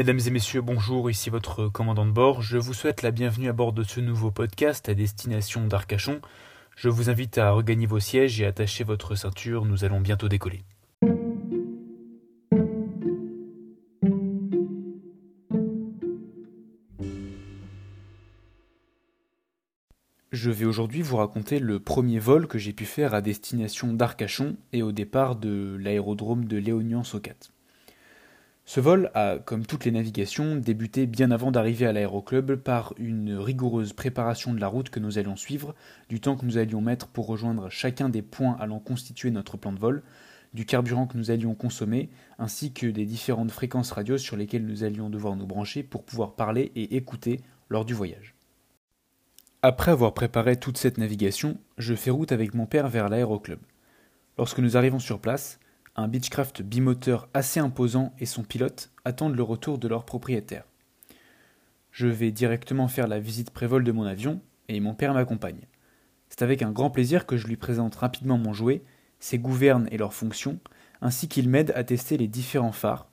[0.00, 2.40] Mesdames et messieurs, bonjour, ici votre commandant de bord.
[2.40, 6.22] Je vous souhaite la bienvenue à bord de ce nouveau podcast à destination d'Arcachon.
[6.74, 10.62] Je vous invite à regagner vos sièges et attacher votre ceinture, nous allons bientôt décoller.
[20.32, 24.56] Je vais aujourd'hui vous raconter le premier vol que j'ai pu faire à destination d'Arcachon
[24.72, 27.50] et au départ de l'aérodrome de Léognan-Socat.
[28.70, 33.34] Ce vol a, comme toutes les navigations, débuté bien avant d'arriver à l'aéroclub par une
[33.34, 35.74] rigoureuse préparation de la route que nous allions suivre,
[36.08, 39.72] du temps que nous allions mettre pour rejoindre chacun des points allant constituer notre plan
[39.72, 40.04] de vol,
[40.54, 44.84] du carburant que nous allions consommer, ainsi que des différentes fréquences radio sur lesquelles nous
[44.84, 47.40] allions devoir nous brancher pour pouvoir parler et écouter
[47.70, 48.36] lors du voyage.
[49.62, 53.58] Après avoir préparé toute cette navigation, je fais route avec mon père vers l'aéroclub.
[54.38, 55.58] Lorsque nous arrivons sur place,
[55.96, 60.64] un Beechcraft bimoteur assez imposant et son pilote attendent le retour de leur propriétaire.
[61.90, 65.66] Je vais directement faire la visite prévol de mon avion et mon père m'accompagne.
[66.28, 68.82] C'est avec un grand plaisir que je lui présente rapidement mon jouet,
[69.18, 70.60] ses gouvernes et leurs fonctions,
[71.00, 73.08] ainsi qu'il m'aide à tester les différents phares,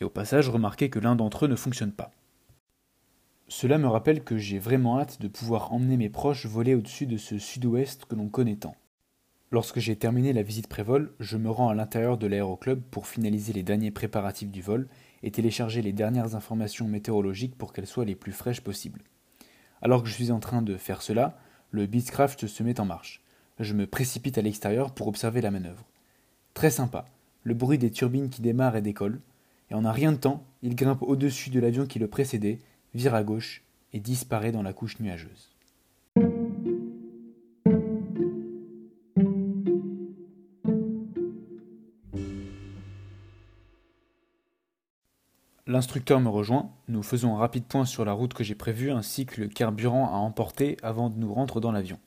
[0.00, 2.10] et au passage remarquer que l'un d'entre eux ne fonctionne pas.
[3.48, 7.16] Cela me rappelle que j'ai vraiment hâte de pouvoir emmener mes proches voler au-dessus de
[7.16, 8.76] ce sud-ouest que l'on connaît tant.
[9.52, 13.52] Lorsque j'ai terminé la visite pré-vol, je me rends à l'intérieur de l'aéroclub pour finaliser
[13.52, 14.86] les derniers préparatifs du vol
[15.24, 19.02] et télécharger les dernières informations météorologiques pour qu'elles soient les plus fraîches possibles.
[19.82, 21.36] Alors que je suis en train de faire cela,
[21.72, 23.24] le Beechcraft se met en marche.
[23.58, 25.84] Je me précipite à l'extérieur pour observer la manœuvre.
[26.54, 27.06] Très sympa,
[27.42, 29.20] le bruit des turbines qui démarrent et décollent,
[29.70, 32.60] et en un rien de temps, il grimpe au-dessus de l'avion qui le précédait
[32.94, 35.56] vire à gauche et disparaît dans la couche nuageuse.
[45.80, 49.24] L'instructeur me rejoint, nous faisons un rapide point sur la route que j'ai prévue ainsi
[49.24, 51.98] que le carburant à emporter avant de nous rendre dans l'avion.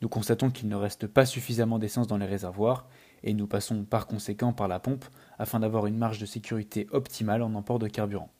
[0.00, 2.86] Nous constatons qu'il ne reste pas suffisamment d'essence dans les réservoirs
[3.22, 5.04] et nous passons par conséquent par la pompe
[5.38, 8.30] afin d'avoir une marge de sécurité optimale en emport de carburant.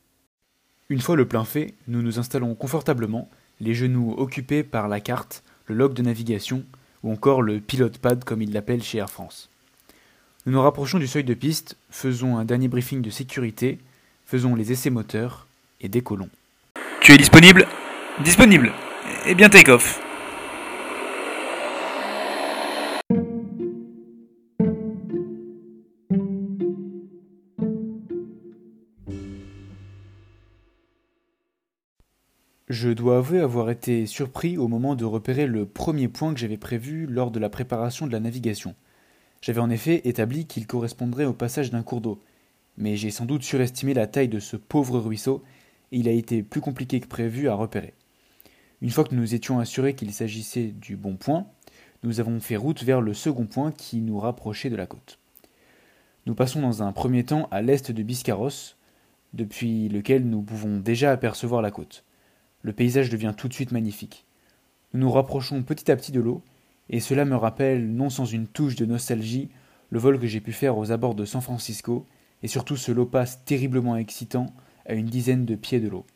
[0.89, 3.29] Une fois le plein fait, nous nous installons confortablement,
[3.61, 6.65] les genoux occupés par la carte, le log de navigation
[7.03, 9.51] ou encore le pilote pad comme ils l'appellent chez Air France.
[10.47, 13.79] Nous nous rapprochons du seuil de piste, faisons un dernier briefing de sécurité,
[14.27, 15.47] faisons les essais moteurs
[15.81, 16.31] et décollons.
[17.01, 17.67] Tu es disponible?
[18.25, 18.73] Disponible.
[19.27, 20.01] Eh bien take off.
[32.69, 36.57] Je dois avouer avoir été surpris au moment de repérer le premier point que j'avais
[36.57, 38.75] prévu lors de la préparation de la navigation.
[39.43, 42.19] J'avais en effet établi qu'il correspondrait au passage d'un cours d'eau,
[42.77, 45.43] mais j'ai sans doute surestimé la taille de ce pauvre ruisseau,
[45.91, 47.95] et il a été plus compliqué que prévu à repérer.
[48.81, 51.47] Une fois que nous étions assurés qu'il s'agissait du bon point,
[52.03, 55.19] nous avons fait route vers le second point qui nous rapprochait de la côte.
[56.27, 58.77] Nous passons dans un premier temps à l'est de Biscarros,
[59.33, 62.05] depuis lequel nous pouvons déjà apercevoir la côte
[62.63, 64.25] le paysage devient tout de suite magnifique.
[64.95, 66.43] Nous nous rapprochons petit à petit de l'eau,
[66.89, 69.51] et cela me rappelle, non sans une touche de nostalgie,
[69.91, 72.07] le vol que j'ai pu faire aux abords de San Francisco,
[72.43, 74.55] et surtout ce lopas terriblement excitant
[74.87, 76.07] à une dizaine de pieds de l'eau.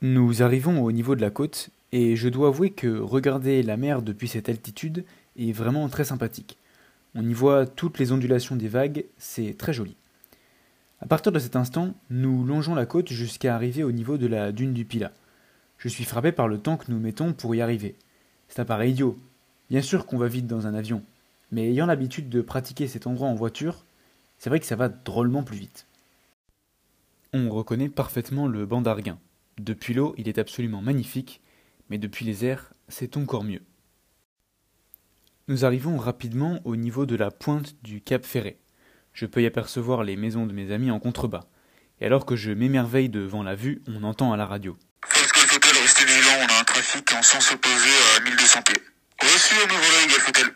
[0.00, 4.02] Nous arrivons au niveau de la côte, et je dois avouer que regarder la mer
[4.02, 5.04] depuis cette altitude
[5.36, 6.58] est vraiment très sympathique.
[7.14, 9.96] On y voit toutes les ondulations des vagues, c'est très joli.
[11.00, 14.52] À partir de cet instant, nous longeons la côte jusqu'à arriver au niveau de la
[14.52, 15.12] dune du Pila.
[15.78, 17.96] Je suis frappé par le temps que nous mettons pour y arriver.
[18.56, 19.18] Un pareil idiot.
[19.70, 21.02] Bien sûr qu'on va vite dans un avion,
[21.50, 23.84] mais ayant l'habitude de pratiquer cet endroit en voiture,
[24.42, 25.86] c'est vrai que ça va drôlement plus vite.
[27.32, 29.20] On reconnaît parfaitement le banc d'Arguin.
[29.58, 31.40] Depuis l'eau, il est absolument magnifique,
[31.88, 33.62] mais depuis les airs, c'est encore mieux.
[35.46, 38.58] Nous arrivons rapidement au niveau de la pointe du Cap Ferré.
[39.12, 41.46] Je peux y apercevoir les maisons de mes amis en contrebas,
[42.00, 46.60] et alors que je m'émerveille devant la vue, on entend à la radio on a
[46.60, 48.82] un trafic en sens opposé à 1200 pieds.
[49.20, 50.52] Reçu à nouveau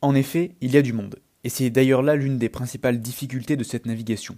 [0.00, 3.56] En effet, il y a du monde, et c'est d'ailleurs là l'une des principales difficultés
[3.56, 4.36] de cette navigation.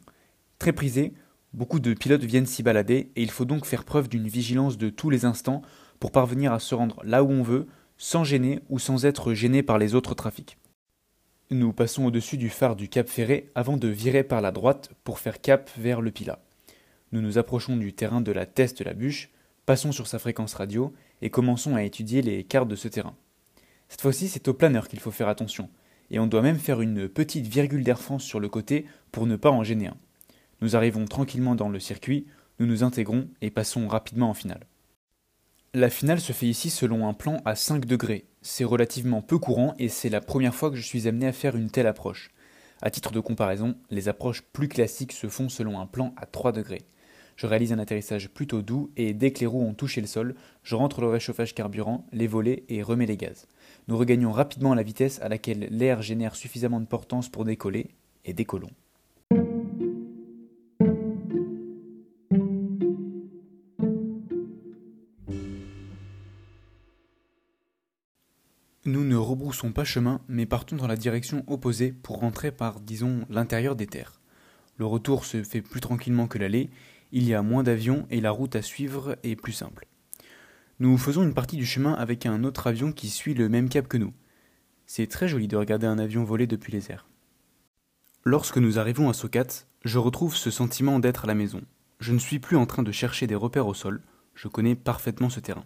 [0.60, 1.12] Très prisée,
[1.52, 4.90] beaucoup de pilotes viennent s'y balader, et il faut donc faire preuve d'une vigilance de
[4.90, 5.62] tous les instants
[5.98, 7.66] pour parvenir à se rendre là où on veut,
[7.98, 10.56] sans gêner ou sans être gêné par les autres trafics.
[11.50, 15.18] Nous passons au-dessus du phare du Cap Ferré avant de virer par la droite pour
[15.18, 16.38] faire cap vers le Pila.
[17.10, 19.30] Nous nous approchons du terrain de la Teste de la Bûche,
[19.66, 23.16] Passons sur sa fréquence radio et commençons à étudier les cartes de ce terrain.
[23.88, 25.68] Cette fois-ci, c'est au planeur qu'il faut faire attention,
[26.10, 29.36] et on doit même faire une petite virgule d'Air France sur le côté pour ne
[29.36, 29.96] pas en gêner un.
[30.60, 32.26] Nous arrivons tranquillement dans le circuit,
[32.58, 34.66] nous nous intégrons et passons rapidement en finale.
[35.72, 38.26] La finale se fait ici selon un plan à 5 degrés.
[38.42, 41.56] C'est relativement peu courant et c'est la première fois que je suis amené à faire
[41.56, 42.30] une telle approche.
[42.82, 46.52] À titre de comparaison, les approches plus classiques se font selon un plan à 3
[46.52, 46.82] degrés.
[47.40, 50.34] Je réalise un atterrissage plutôt doux et dès que les roues ont touché le sol,
[50.62, 53.46] je rentre le réchauffage carburant, les volets et remets les gaz.
[53.88, 57.92] Nous regagnons rapidement la vitesse à laquelle l'air génère suffisamment de portance pour décoller
[58.26, 58.68] et décollons.
[68.84, 73.24] Nous ne rebroussons pas chemin, mais partons dans la direction opposée pour rentrer par, disons,
[73.30, 74.20] l'intérieur des terres.
[74.76, 76.68] Le retour se fait plus tranquillement que l'aller,
[77.12, 79.86] il y a moins d'avions et la route à suivre est plus simple.
[80.78, 83.88] Nous faisons une partie du chemin avec un autre avion qui suit le même cap
[83.88, 84.12] que nous.
[84.86, 87.06] C'est très joli de regarder un avion voler depuis les airs.
[88.24, 91.62] Lorsque nous arrivons à Socat, je retrouve ce sentiment d'être à la maison.
[92.00, 94.02] Je ne suis plus en train de chercher des repères au sol,
[94.34, 95.64] je connais parfaitement ce terrain.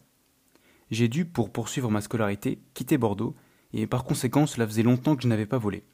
[0.91, 3.35] J'ai dû, pour poursuivre ma scolarité, quitter Bordeaux,
[3.73, 5.85] et par conséquent cela faisait longtemps que je n'avais pas volé.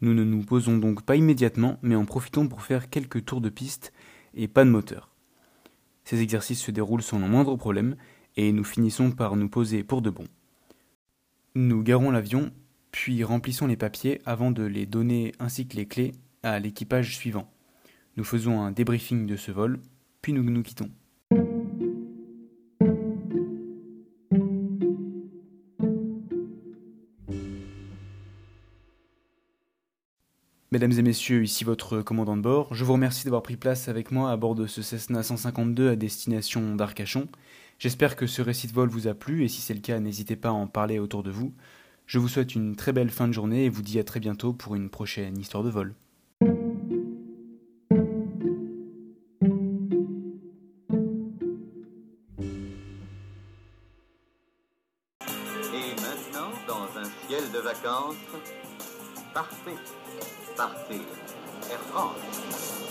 [0.00, 3.50] Nous ne nous posons donc pas immédiatement, mais en profitons pour faire quelques tours de
[3.50, 3.92] piste
[4.34, 5.10] et pas de moteur.
[6.04, 7.96] Ces exercices se déroulent sans le moindre problème
[8.36, 10.26] et nous finissons par nous poser pour de bon.
[11.54, 12.50] Nous garons l'avion,
[12.92, 16.12] puis remplissons les papiers avant de les donner ainsi que les clés
[16.42, 17.52] à l'équipage suivant.
[18.16, 19.80] Nous faisons un débriefing de ce vol,
[20.22, 20.90] puis nous nous quittons.
[30.72, 32.72] Mesdames et messieurs, ici votre commandant de bord.
[32.72, 35.96] Je vous remercie d'avoir pris place avec moi à bord de ce Cessna 152 à
[35.96, 37.26] destination d'Arcachon.
[37.80, 40.36] J'espère que ce récit de vol vous a plu et si c'est le cas, n'hésitez
[40.36, 41.52] pas à en parler autour de vous.
[42.06, 44.52] Je vous souhaite une très belle fin de journée et vous dis à très bientôt
[44.52, 45.96] pour une prochaine histoire de vol.
[46.40, 46.46] Et
[55.96, 58.14] maintenant, dans un ciel de vacances,
[59.34, 59.94] Tahfiz
[60.56, 61.06] Tahfiz
[61.70, 62.89] Erkon eh, oh.